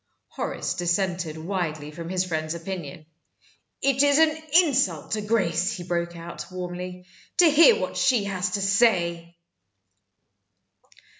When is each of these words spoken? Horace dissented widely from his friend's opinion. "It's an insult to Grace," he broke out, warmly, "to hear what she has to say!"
Horace 0.29 0.73
dissented 0.73 1.37
widely 1.37 1.91
from 1.91 2.09
his 2.09 2.25
friend's 2.25 2.55
opinion. 2.55 3.05
"It's 3.83 4.03
an 4.17 4.35
insult 4.65 5.11
to 5.11 5.21
Grace," 5.21 5.73
he 5.77 5.83
broke 5.83 6.15
out, 6.15 6.47
warmly, 6.51 7.05
"to 7.37 7.45
hear 7.47 7.79
what 7.79 7.95
she 7.97 8.23
has 8.23 8.49
to 8.53 8.63
say!" 8.63 9.35